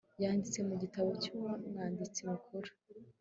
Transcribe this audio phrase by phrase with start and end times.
[0.23, 2.69] yanditse mu gitabo cy Umwanditsi Mukuru